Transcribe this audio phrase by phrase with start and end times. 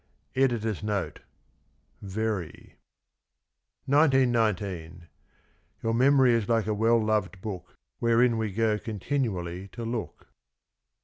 [0.35, 1.19] (Editor's Note.—
[2.01, 2.73] Very.)
[3.85, 5.07] 1919."
[5.83, 10.27] Your memory is like a well loved book Wherein we go continually to look."